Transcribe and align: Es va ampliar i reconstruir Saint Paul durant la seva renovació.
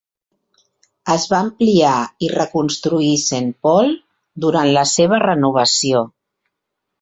Es 1.15 1.25
va 1.33 1.35
ampliar 1.47 1.97
i 2.27 2.29
reconstruir 2.31 3.11
Saint 3.25 3.51
Paul 3.67 3.93
durant 4.47 4.73
la 4.79 4.87
seva 4.95 5.21
renovació. 5.27 6.03